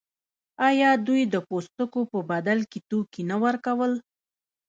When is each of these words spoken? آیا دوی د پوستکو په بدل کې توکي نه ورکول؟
آیا 0.67 0.89
دوی 1.07 1.21
د 1.33 1.35
پوستکو 1.47 2.01
په 2.11 2.19
بدل 2.31 2.59
کې 2.71 2.79
توکي 2.89 3.23
نه 3.31 3.37
ورکول؟ 3.43 3.93